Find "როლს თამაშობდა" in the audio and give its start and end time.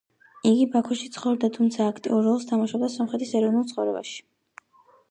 2.29-2.91